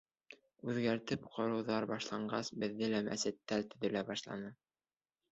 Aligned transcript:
Үҙгәртеп 0.71 1.25
ҡороуҙар 1.33 1.85
башланғас, 1.91 2.49
беҙҙә 2.63 2.89
лә 2.93 3.01
мәсеттәр 3.09 3.67
төҙөлә 3.75 4.03
башланы. 4.09 4.51